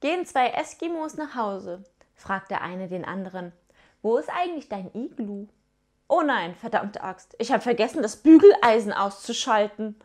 Gehen 0.00 0.26
zwei 0.26 0.48
Eskimos 0.48 1.16
nach 1.16 1.34
Hause, 1.34 1.82
fragt 2.14 2.50
der 2.50 2.62
eine 2.62 2.88
den 2.88 3.04
anderen. 3.04 3.52
Wo 4.02 4.18
ist 4.18 4.28
eigentlich 4.28 4.68
dein 4.68 4.94
Iglu? 4.94 5.48
Oh 6.08 6.22
nein, 6.22 6.54
verdammte 6.54 7.02
Axt, 7.02 7.34
ich 7.38 7.50
habe 7.50 7.62
vergessen, 7.62 8.02
das 8.02 8.16
Bügeleisen 8.16 8.92
auszuschalten. 8.92 9.96